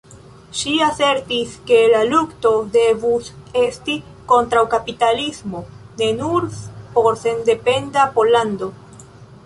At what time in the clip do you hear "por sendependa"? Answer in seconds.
6.97-8.09